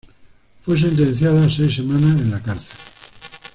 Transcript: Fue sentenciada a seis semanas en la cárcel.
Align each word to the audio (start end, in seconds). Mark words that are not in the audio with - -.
Fue 0.65 0.79
sentenciada 0.79 1.45
a 1.45 1.49
seis 1.51 1.75
semanas 1.75 2.19
en 2.19 2.31
la 2.31 2.41
cárcel. 2.41 2.75